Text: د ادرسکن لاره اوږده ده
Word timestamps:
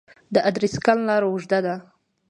د 0.33 0.35
ادرسکن 0.49 0.97
لاره 1.07 1.25
اوږده 1.29 1.59
ده 1.65 1.75